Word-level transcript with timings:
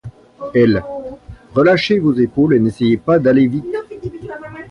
Elle: 0.55 0.81
Relâchez 1.53 1.99
vos 1.99 2.13
épaules 2.13 2.55
et 2.55 2.59
n’essayez 2.59 2.97
pas 2.97 3.19
d’aller 3.19 3.45
vite. 3.45 3.67